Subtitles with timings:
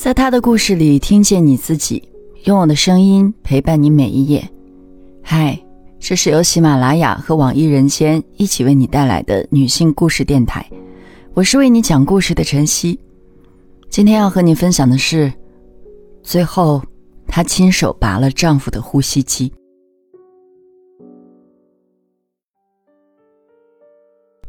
[0.00, 2.02] 在他的故事里听见你自己，
[2.44, 4.42] 用我的声音陪伴你每一页。
[5.22, 5.60] 嗨，
[5.98, 10.66] 这是由喜马拉雅和网易人间一起为你带来的女性故事电台，
[11.34, 12.98] 我是为你讲故事的晨曦。
[13.90, 15.30] 今天要和你分享的是，
[16.22, 16.82] 最后
[17.26, 19.52] 她亲手拔了丈夫的呼吸机。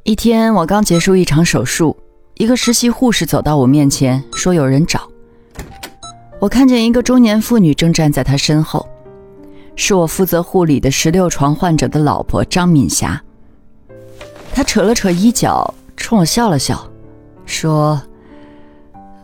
[0.04, 1.94] 一天，我刚结束一场手术，
[2.36, 5.11] 一个实习护士走到我面前，说有人找。
[6.42, 8.90] 我看见一个中年妇女正站在她身后，
[9.76, 13.22] 是我负责护理的十六床患者的老婆张敏霞。
[14.52, 16.84] 她扯了扯衣角，冲我笑了笑，
[17.46, 18.02] 说：“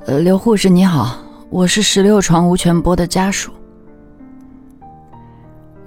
[0.05, 1.17] 呃，刘护士你好，
[1.49, 3.52] 我是十六床吴全波的家属。”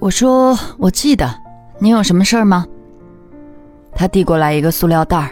[0.00, 1.32] 我说：“我记得，
[1.78, 2.66] 您有什么事儿吗？”
[3.94, 5.30] 他递过来一个塑料袋儿，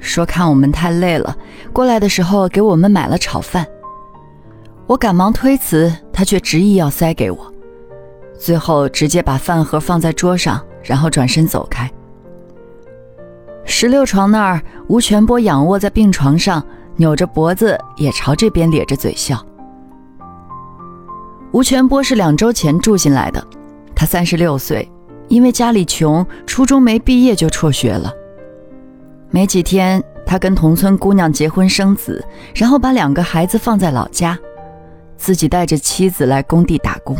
[0.00, 1.36] 说：“看我们太累了，
[1.74, 3.66] 过来的时候给我们买了炒饭。”
[4.86, 7.52] 我赶忙推辞，他却执意要塞给我，
[8.38, 11.90] 最后直接把饭盒放在桌上，然后转身走开。
[13.64, 16.64] 十六床那儿，吴全波仰卧在病床上，
[16.94, 19.44] 扭着脖子，也朝这边咧着嘴笑。
[21.50, 23.44] 吴全波是两周前住进来的，
[23.92, 24.88] 他三十六岁，
[25.26, 28.12] 因为家里穷，初中没毕业就辍学了。
[29.30, 34.38] 没几天，他跟同村姑娘结婚生子，然后把两个孩子放在老家。
[35.16, 37.16] 自己带着妻子来工地打工。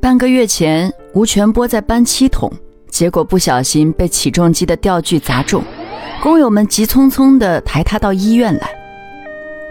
[0.00, 2.52] 半个月前，吴全波在搬漆桶，
[2.88, 5.62] 结果不小心被起重机的吊具砸中，
[6.22, 8.68] 工友们急匆匆地抬他到医院来。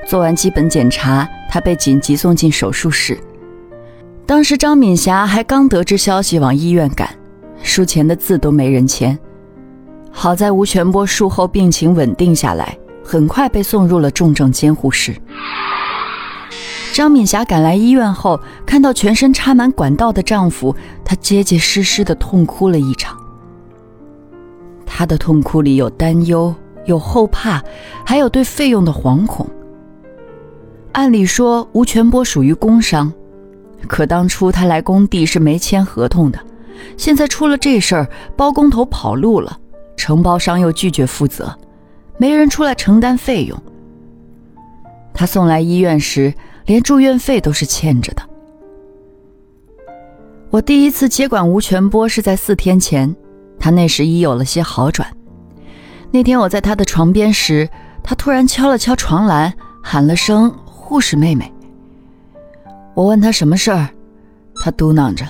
[0.07, 3.17] 做完基本检查，他被紧急送进手术室。
[4.25, 7.09] 当时张敏霞还刚得知消息往医院赶，
[7.61, 9.17] 术前的字都没人签。
[10.09, 15.13] 好在吴全波术后病情稳定下来，很快被送入了重症监护室。
[16.93, 23.17] 张敏霞赶来医院后，看到全身插满管道的丈夫，她结结实实的痛哭了一场。
[24.85, 26.53] 她的痛哭里有担忧，
[26.85, 27.63] 有后怕，
[28.05, 29.47] 还有对费用的惶恐。
[30.91, 33.11] 按理说，吴全波属于工伤，
[33.87, 36.39] 可当初他来工地是没签合同的，
[36.97, 39.57] 现在出了这事儿，包工头跑路了，
[39.95, 41.57] 承包商又拒绝负责，
[42.17, 43.57] 没人出来承担费用。
[45.13, 46.33] 他送来医院时。
[46.71, 48.23] 连住院费都是欠着的。
[50.49, 53.13] 我第一次接管吴全波是在四天前，
[53.59, 55.05] 他那时已有了些好转。
[56.11, 57.69] 那天我在他的床边时，
[58.01, 61.53] 他突然敲了敲床栏，喊了声“护士妹妹”。
[62.95, 63.89] 我问他什么事儿，
[64.63, 65.27] 他嘟囔着：“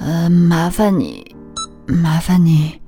[0.00, 1.36] 呃，麻烦你，
[1.84, 2.80] 麻烦你。”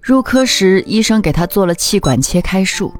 [0.00, 2.94] 入科时，医生给他做了气管切开术。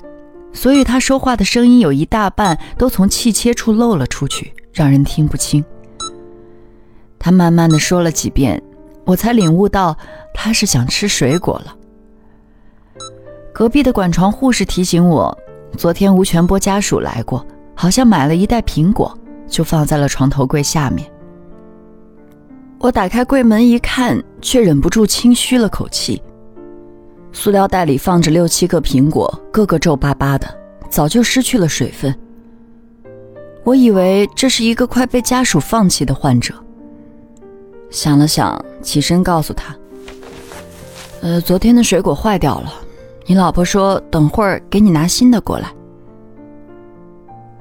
[0.53, 5.65] 所以他说话的声音有一大半都从气切处漏了出去，让人听不清。
[7.19, 8.63] 他慢慢的说了几遍，
[9.05, 9.97] 我才领悟到
[10.35, 11.77] 他是想吃水果了。
[13.53, 15.37] 隔壁的管床护士提醒我，
[15.77, 19.17] 昨天吴全波家属来过，好像买了一袋苹果，
[19.47, 21.11] 就放在了床头柜下面。
[22.79, 26.23] 我打开柜门一看，却忍不住轻吁了口气。
[27.33, 30.47] 塑料袋里放着六七个苹果，个个皱巴巴的，
[30.89, 32.15] 早就失去了水分。
[33.63, 36.55] 我以为这是一个快被家属放弃的患者。
[37.91, 39.75] 想了想，起身告诉他
[41.23, 42.73] ：“呃，昨天的水果坏掉了，
[43.27, 45.73] 你老婆说等会儿给你拿新的过来。”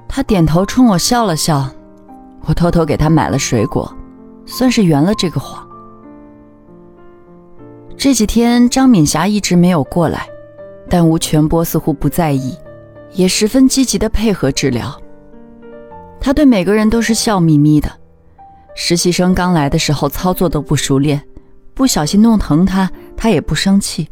[0.09, 1.69] 他点头冲我笑了笑，
[2.46, 3.91] 我偷偷给他买了水果，
[4.46, 5.69] 算是圆了这个谎。
[7.99, 10.25] 这几天，张敏霞一直没有过来，
[10.87, 12.57] 但吴全波似乎不在意，
[13.11, 14.97] 也十分积极的配合治疗。
[16.17, 17.91] 他对每个人都是笑眯眯的。
[18.73, 21.21] 实习生刚来的时候操作都不熟练，
[21.73, 24.07] 不小心弄疼他，他也不生气。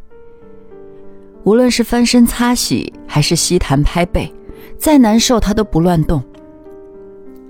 [1.46, 4.30] 无论是翻身擦洗，还是吸痰拍背，
[4.78, 6.22] 再难受他都不乱动。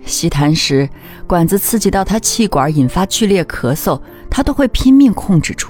[0.05, 0.87] 吸痰时，
[1.25, 3.99] 管子刺激到他气管，引发剧烈咳嗽，
[4.29, 5.67] 他都会拼命控制住。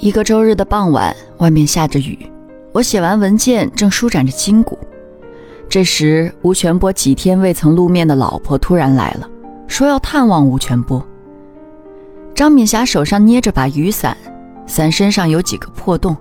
[0.00, 2.16] 一个周日的傍晚，外面下着雨，
[2.72, 4.78] 我写完文件正舒展着筋骨。
[5.68, 9.28] 这时，吴全波几天未曾露面的老婆突然来了，
[9.66, 11.04] 说要探望吴全波。
[12.32, 14.16] 张敏霞手上捏着把雨伞，
[14.68, 16.16] 伞身上有几个破洞，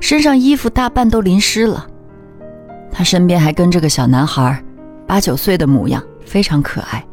[0.00, 1.86] 身上衣服大半都淋湿了。
[2.90, 4.64] 她身边还跟着个小男孩，
[5.06, 7.04] 八九岁的模样，非常可爱。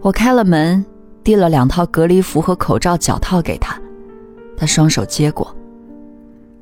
[0.00, 0.82] 我开了门，
[1.22, 3.78] 递了两套隔离服和口罩、脚套给他。
[4.56, 5.54] 他双手接过，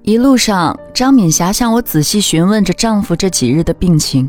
[0.02, 4.28] 一路上，张敏霞向我仔细询问着丈夫这几日的病情。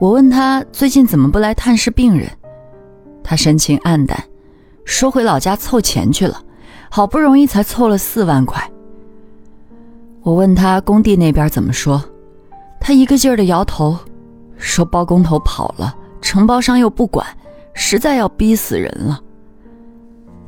[0.00, 2.28] 我问她最近怎么不来探视病人，
[3.22, 4.22] 她神情黯淡，
[4.84, 6.42] 说回老家凑钱去了，
[6.90, 8.70] 好不容易才凑了四万块。
[10.22, 12.02] 我问她工地那边怎么说，
[12.80, 13.96] 她一个劲儿的摇头，
[14.56, 17.26] 说包工头跑了，承包商又不管，
[17.74, 19.20] 实在要逼死人了。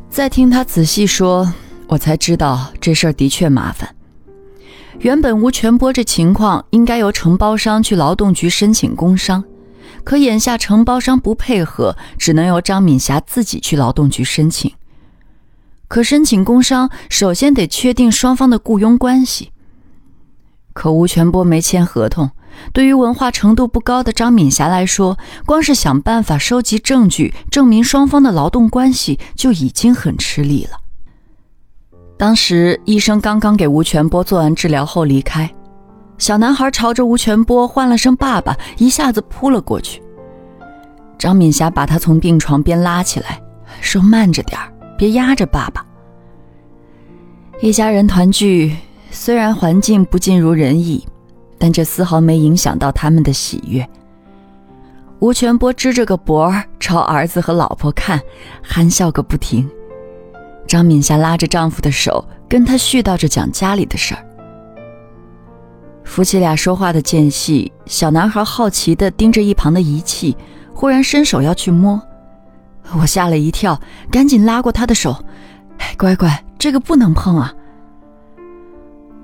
[0.08, 1.52] 再听她仔细说，
[1.88, 3.94] 我才知道这事儿的确麻烦。
[4.98, 9.44] 原本吴全波这情况应该由承包商去劳动局申请工伤，
[10.02, 14.72] 可眼下承包商不配合，只能由张敏霞自己去劳动局申请。
[15.86, 19.52] 可申请工伤，首先得确定双方的雇佣关系。
[20.72, 22.30] 可吴全波没签合同，
[22.72, 30.80] 对于文化程度不高的张敏霞来说，光是想办法收集证据证明双方的劳动关系就已经很吃力了。
[32.18, 35.50] 当时医生刚刚给吴全波做完治疗后离开，
[36.16, 40.02] 小男孩朝着吴全波唤了声“爸爸”，一下子扑了过去。
[41.18, 43.38] 张敏霞把他从病床边拉起来，
[43.82, 44.58] 说：“慢着点，
[44.96, 45.84] 别压着爸爸。”
[47.60, 48.74] 一家人团聚，
[49.10, 51.06] 虽然环境不尽如人意，
[51.58, 53.86] 但这丝毫没影响到他们的喜悦。
[55.18, 58.20] 吴全波支着个脖朝儿子和老婆看，
[58.62, 59.68] 憨笑个不停。
[60.66, 64.22] 张敏霞拉着丈夫的手，跟他絮叨着讲家里的事儿。
[66.04, 70.36] 夫妻俩说话的间隙，小男孩好奇地盯着一旁的仪器，
[70.72, 72.00] 忽然伸手要去摸，
[72.98, 73.80] 我吓了一跳，
[74.10, 75.16] 赶紧拉过他的手
[75.98, 77.52] ：“乖乖，这个不能碰啊！”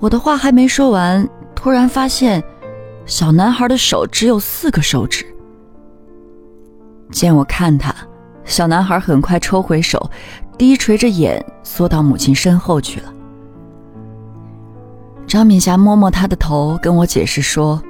[0.00, 2.43] 我的话还没说完，突然发现，
[3.06, 5.25] 小男孩的手只有四个手指。
[7.12, 7.94] 见我看他，
[8.44, 10.11] 小男孩很快抽回手。
[10.59, 13.13] 低垂着眼，缩到母亲身后去了。
[15.27, 17.83] 张敏霞摸摸他的头，跟我解释说：“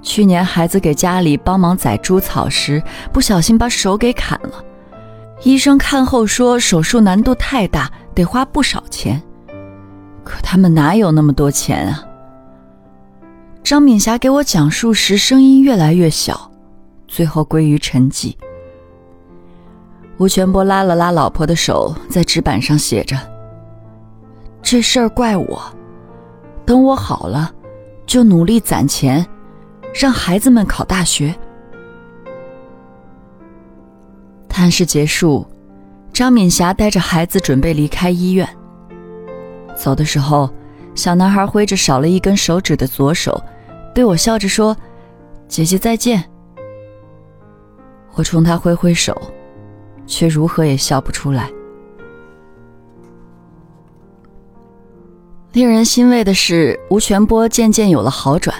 [0.00, 4.64] 去年孩子给家里帮忙宰猪草时，不小心把手给砍了。
[5.42, 9.20] 医生看后说手术难度太大，得花不少钱。
[10.24, 12.04] 可他们哪有那么多钱啊？”
[13.62, 16.50] 张敏霞给我讲述时，声音越来越小，
[17.06, 18.34] 最后归于沉寂。
[20.22, 23.18] 吴全波拉了拉老婆的手，在纸板上写着
[24.62, 25.60] ：“这事儿怪我，
[26.64, 27.52] 等我好了，
[28.06, 29.26] 就努力攒钱，
[29.92, 31.34] 让孩子们考大学。”
[34.48, 35.44] 探视结束，
[36.12, 38.48] 张敏霞带着孩子准备离开医院。
[39.74, 40.48] 走的时候，
[40.94, 43.42] 小男孩挥着少了一根手指的左手，
[43.92, 44.76] 对我笑着说
[45.48, 46.22] ：“姐姐再见。”
[48.14, 49.20] 我冲他挥挥手。
[50.12, 51.50] 却如何也笑不出来。
[55.52, 58.54] 令人欣慰的是，吴全波渐渐有了好转，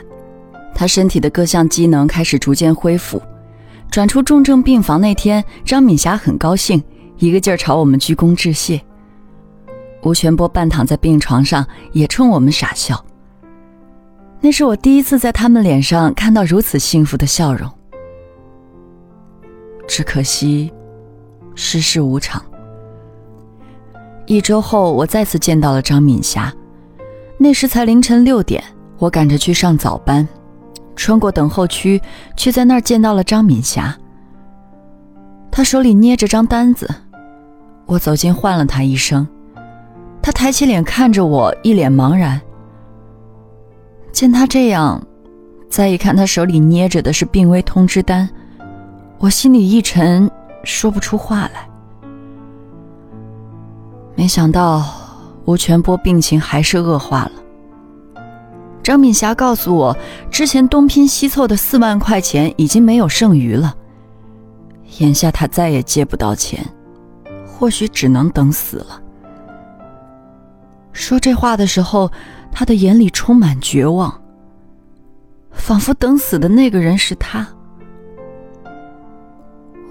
[0.74, 3.20] 他身体的各项机能开始逐渐恢复。
[3.90, 6.82] 转出重症病房那天，张敏霞很高兴，
[7.18, 8.80] 一个劲儿朝我们鞠躬致谢。
[10.02, 13.04] 吴全波半躺在病床上，也冲我们傻笑。
[14.40, 17.70] 那是我第一次在他们脸上看到如此幸福的笑容。
[19.86, 20.72] 只可惜。
[21.54, 22.42] 世事无常。
[24.26, 26.52] 一周后，我再次见到了张敏霞。
[27.38, 28.62] 那时才凌晨六点，
[28.98, 30.26] 我赶着去上早班，
[30.94, 32.00] 穿过等候区，
[32.36, 33.96] 却在那儿见到了张敏霞。
[35.50, 36.88] 她手里捏着张单子，
[37.84, 39.26] 我走近唤了她一声，
[40.22, 42.40] 她抬起脸看着我，一脸茫然。
[44.12, 45.04] 见她这样，
[45.68, 48.30] 再一看她手里捏着的是病危通知单，
[49.18, 50.30] 我心里一沉。
[50.64, 51.68] 说不出话来。
[54.14, 54.84] 没想到
[55.44, 57.32] 吴全波病情还是恶化了。
[58.82, 59.96] 张敏霞告诉我，
[60.30, 63.74] 之前东拼西凑的四万块钱已经没有剩余了，
[64.98, 66.64] 眼下他再也借不到钱，
[67.46, 69.00] 或许只能等死了。
[70.92, 72.10] 说这话的时候，
[72.50, 74.20] 他的眼里充满绝望，
[75.52, 77.46] 仿佛等死的那个人是他。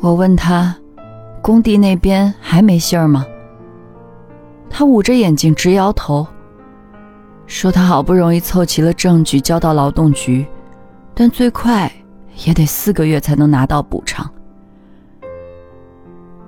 [0.02, 0.76] 我问他
[1.44, 3.24] ：“工地那边还没信儿吗？”
[4.68, 6.26] 他捂着眼睛直摇头，
[7.46, 10.44] 说：“他好不容易凑齐了证据交到劳动局，
[11.14, 11.92] 但最快
[12.46, 14.28] 也得四个月才能拿到补偿。”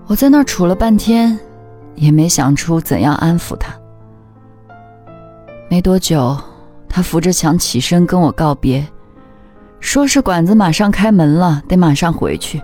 [0.07, 1.39] 我在那儿杵了半天，
[1.93, 3.71] 也没想出怎样安抚他。
[5.69, 6.35] 没多久，
[6.89, 8.83] 他扶着墙起身跟我告别，
[9.79, 12.59] 说是馆子马上开门了，得马上回去。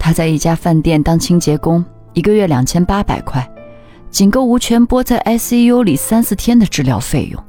[0.00, 3.46] 他在一家饭店当清洁工，一个月两千八百块，
[4.10, 7.44] 仅够吴全波在 ICU 里三四天的治疗费用。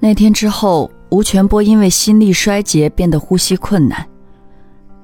[0.00, 4.08] 那天之后，吴全波因为心力衰竭变得呼吸困难，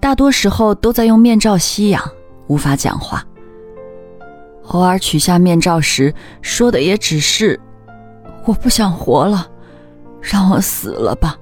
[0.00, 2.02] 大多时候都在用面罩吸氧，
[2.46, 3.22] 无法讲话。
[4.68, 7.60] 偶尔取下面罩时，说的也只是
[8.46, 9.46] ：“我不想活了，
[10.20, 11.36] 让我死了吧。”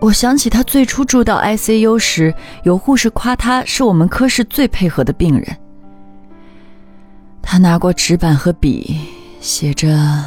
[0.00, 5.56] 我想起他最初住到 ICU 时，有护士夸他是我们科室最配合的病人。
[7.42, 9.00] 他拿过纸板和笔，
[9.40, 10.24] 写着：“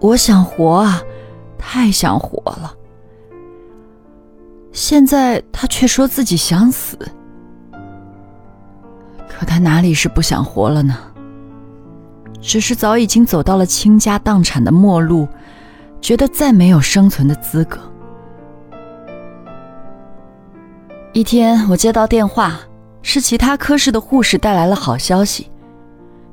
[0.00, 1.00] 我想活啊，
[1.56, 2.74] 太想活了。”
[4.72, 6.98] 现在他却说自己想死。
[9.28, 10.96] 可他哪里是不想活了呢？
[12.40, 15.28] 只是早已经走到了倾家荡产的末路，
[16.00, 17.78] 觉得再没有生存的资格。
[21.14, 22.58] 一天，我接到电话，
[23.02, 25.50] 是其他科室的护士带来了好消息，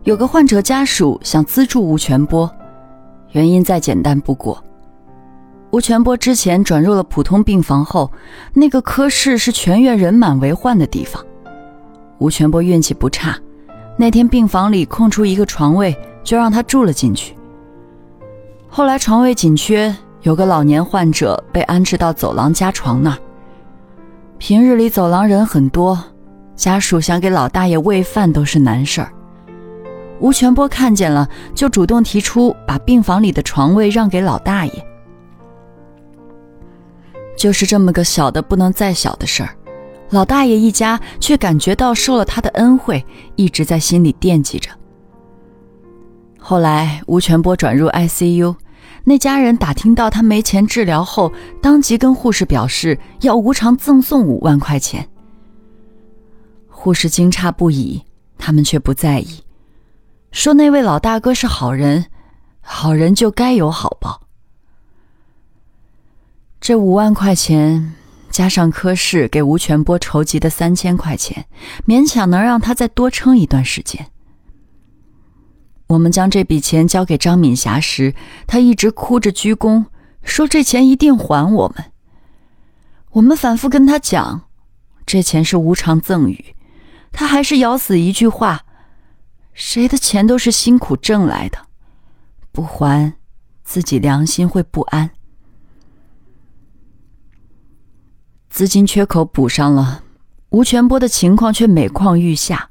[0.04, 2.50] 有个患者家属想资助吴全波，
[3.32, 4.64] 原因再简单不过。
[5.72, 8.10] 吴全波之前转入了普通病房后，
[8.54, 11.22] 那个科室是全院人满为患的地方。
[12.20, 13.38] 吴全波运气不差，
[13.98, 15.94] 那天病房里空出一个床位，
[16.24, 17.36] 就让他住了进去。
[18.70, 23.18] 后来床位紧缺，有个老年患者被安置到走廊加床那儿。
[24.40, 26.02] 平日里走廊人很多，
[26.56, 29.12] 家属想给老大爷喂饭都是难事儿。
[30.22, 34.86] 吴全波看见了，就主动提出把病房里的床位让给老大爷。
[37.38, 39.50] 就是这么个小的不能再小的事儿，
[40.10, 43.06] 老大爷一家却感觉到受了他的恩惠，
[43.36, 44.72] 一直在心里惦记着。
[46.40, 48.56] 后来吴全波转入 ICU。
[49.10, 55.10] 那家人打听到他没钱治疗后，当即跟护士表示要无偿赠送五万块钱。
[56.68, 58.04] 护士惊诧不已，
[58.38, 59.40] 他们却不在意，
[60.32, 62.06] 说那位老大哥是好人，
[62.62, 64.22] 好人就该有好报。
[66.62, 67.96] 这五万块钱
[68.30, 71.48] 加上科室给吴全波筹集的三千块钱，
[71.88, 74.06] 勉强能让他再多撑一段时间。
[75.90, 78.14] 我们将这笔钱交给张敏霞时，
[78.46, 79.86] 她一直哭着鞠躬，
[80.22, 81.92] 说这钱一定还我们。
[83.14, 84.44] 我们反复跟她讲，
[85.04, 86.54] 这钱是无偿赠与，
[87.12, 88.66] 她还是咬死一句话：
[89.52, 91.58] 谁的钱都是辛苦挣来的，
[92.52, 93.14] 不还，
[93.64, 95.10] 自己良心会不安。
[98.48, 100.04] 资金缺口补上了，
[100.50, 102.70] 吴全波的情况却每况愈下。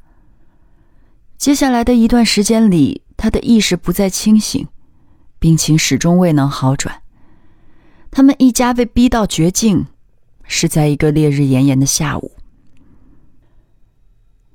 [1.36, 3.02] 接下来的一段时间里。
[3.18, 4.66] 他的意识不再清醒，
[5.38, 7.02] 病情始终未能好转。
[8.10, 9.86] 他们一家被逼到绝境，
[10.44, 12.32] 是在一个烈日炎炎的下午。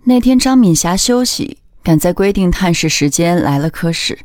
[0.05, 4.17] 那天，张敏霞休息，赶在规定探视时间来了科室。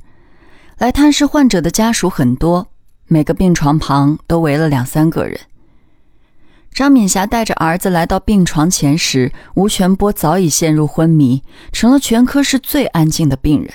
[0.79, 2.69] 来探视患者的家属很多，
[3.09, 5.39] 每个病床旁都围了两三个人。
[6.73, 11.43] 张敏霞带着儿子来到病床前时，吴全波早已陷入昏迷，
[11.73, 13.73] 成了全科室最安静的病人。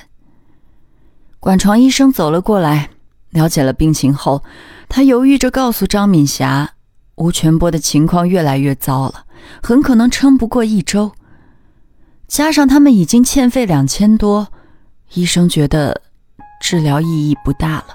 [1.44, 2.92] 管床医生走了过来，
[3.32, 4.42] 了解了病情后，
[4.88, 6.76] 他犹豫着告诉张敏霞，
[7.16, 9.26] 吴全波的情况越来越糟了，
[9.62, 11.12] 很可能撑不过一周。
[12.30, 14.48] 加上他们已经欠费两千多，
[15.16, 16.02] 医生觉得
[16.62, 17.88] 治疗意义不大了。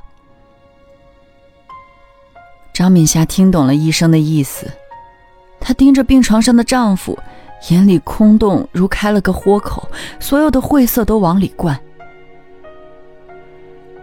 [2.75, 4.71] 张敏霞听懂了医生的意思，
[5.59, 7.19] 她盯着病床上的丈夫，
[7.71, 9.89] 眼里空洞如开了个豁口，
[10.21, 11.81] 所有的晦涩都往里灌。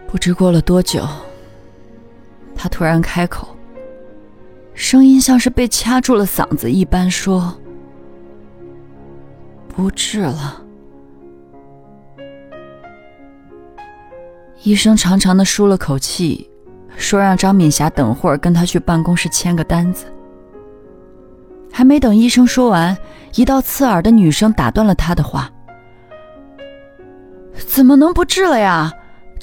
[0.08, 1.06] 不知过了多久，
[2.54, 3.48] 他突然开口，
[4.72, 7.54] 声音像是被掐住了嗓子一般，说
[9.68, 10.62] ：“不治了。”
[14.62, 16.48] 医生长长的舒了口气，
[16.96, 20.06] 说：“让张敏霞等会儿跟他去办公室签个单子。”
[21.70, 22.96] 还没等医生说完，
[23.34, 25.50] 一道刺耳的女声打断了他的话
[27.54, 28.92] ：“怎么能不治了呀？”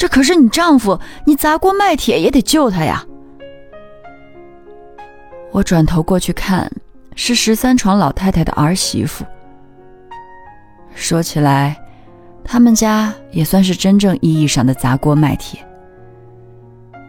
[0.03, 3.05] 这可是你丈夫，你砸锅卖铁也得救他呀！
[5.53, 6.69] 我转头过去看，
[7.15, 9.23] 是十三床老太太的儿媳妇。
[10.93, 11.81] 说起来，
[12.43, 15.65] 他们家也算是真正意义上的砸锅卖铁。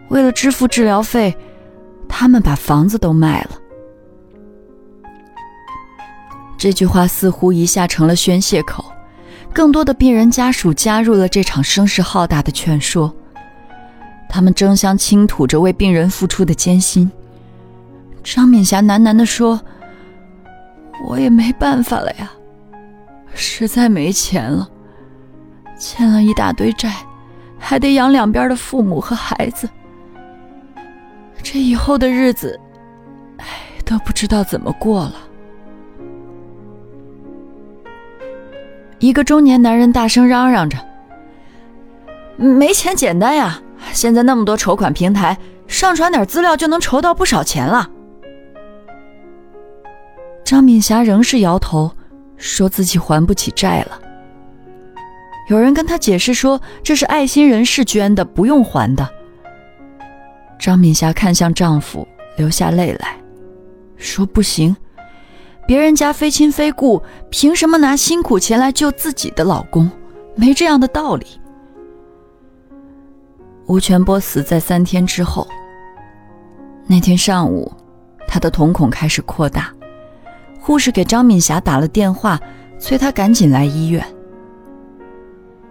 [0.07, 1.37] 为了支付治疗费，
[2.09, 3.51] 他们把房子都卖了。
[6.57, 8.85] 这句话似乎一下成了宣泄口。
[9.55, 13.15] 更多的病人家属加入了这场声势浩大的劝说，
[14.29, 17.09] 他们争相倾吐着为病人付出的艰辛。
[18.25, 19.61] 张敏霞喃喃地说
[21.07, 22.29] ：“我也没办法了呀，
[23.33, 24.69] 实在没钱了，
[25.79, 26.93] 欠了一大堆债，
[27.57, 29.69] 还得养两边的父母和孩子，
[31.43, 32.59] 这以后的日子，
[33.37, 33.47] 哎，
[33.85, 35.15] 都不知道怎么过了。
[38.99, 40.79] 一个中年男人大声嚷嚷着
[42.37, 43.61] ：“没钱简单呀！
[43.93, 45.37] 现在那么多筹款平台，
[45.67, 47.91] 上传点资料就能筹到不少钱了。”
[50.45, 51.91] 张敏霞仍是摇头，
[52.37, 54.01] 说自己还不起债了。
[55.49, 59.07] 有人跟他解释说，这是爱心人士捐的，不用还的。
[60.59, 63.17] 张敏霞看向丈夫，流下泪来，
[63.97, 64.75] 说：“不行，
[65.67, 69.91] 别人家非亲非故，凭什么拿辛苦钱来救自己的老公？
[70.35, 71.27] 没这样的道理。”
[73.67, 75.47] 吴全波死在三天之后。
[76.87, 77.73] 那天上午，
[78.29, 79.73] 他的瞳孔开始扩大，
[80.61, 82.39] 护士给张敏霞打了电话，
[82.79, 84.05] 催她赶紧来医院。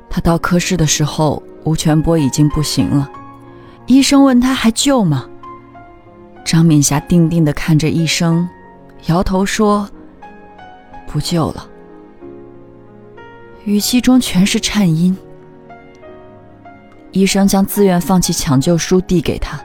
[0.09, 3.07] 他到科室的时候，吴全波已经不行了。
[3.85, 5.29] 医生问他还救吗？
[6.43, 8.49] 张敏霞定定地看着医生，
[9.07, 9.89] 摇头说
[11.07, 11.67] ：“不救了。”
[13.65, 15.15] 语气中全是颤音。
[17.11, 19.59] 医生将自愿放弃抢救书递给他，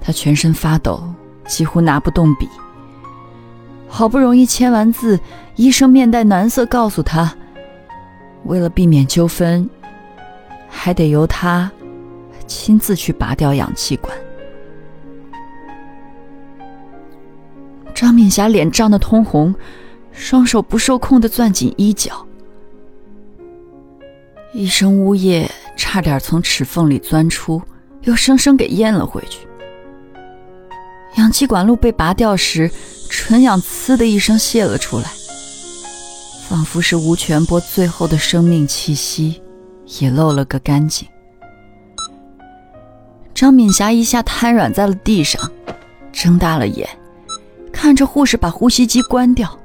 [0.00, 1.02] 他全身发抖，
[1.46, 2.48] 几乎拿不动笔。
[3.88, 5.18] 好不容易签完字，
[5.56, 7.34] 医生面带难色告诉他。
[8.44, 9.68] 为了避免纠纷，
[10.68, 11.70] 还得由他
[12.46, 14.16] 亲自去拔掉氧气管。
[17.96, 19.54] 张敏霞脸涨得通红，
[20.12, 22.26] 双手不受控的攥紧衣角，
[24.52, 27.62] 一声呜咽差点从齿缝里钻出，
[28.02, 29.48] 又生生给咽了回去。
[31.16, 32.70] 氧气管路被拔掉时，
[33.08, 35.10] 纯氧“呲”的一声泄了出来。
[36.46, 39.40] 仿佛是吴全波最后的生命气息，
[40.00, 41.08] 也漏了个干净。
[43.32, 45.50] 张敏霞一下瘫软在了地上，
[46.12, 46.86] 睁大了眼，
[47.76, 49.56] 看着护士把呼吸机关掉。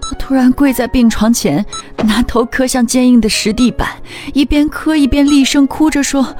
[0.00, 1.66] 她突然跪在病床前，
[2.04, 4.00] 拿头磕向坚硬的石地板，
[4.32, 6.34] 一边磕一边厉声哭着说：“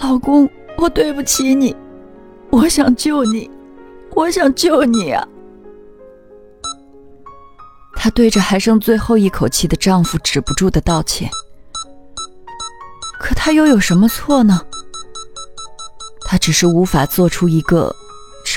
[0.00, 1.76] 老公，我对不起你，
[2.50, 3.50] 我想救你，
[4.14, 5.28] 我想救你啊！”
[7.94, 11.30] 她对着还剩最后一口气的丈夫止不住的道歉，
[13.20, 14.62] 可她又有什么错呢？
[16.22, 17.94] 她只是无法做出一个